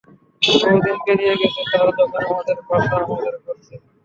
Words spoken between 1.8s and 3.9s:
যখন আমাদের বাসা আমাদের ঘর ছিল।